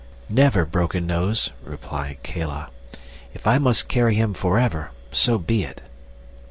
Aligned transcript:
"Never, 0.29 0.65
Broken 0.65 1.05
Nose," 1.05 1.51
replied 1.63 2.23
Kala. 2.23 2.71
"If 3.35 3.45
I 3.45 3.59
must 3.59 3.87
carry 3.87 4.15
him 4.15 4.33
forever, 4.33 4.89
so 5.11 5.37
be 5.37 5.61
it." 5.63 5.83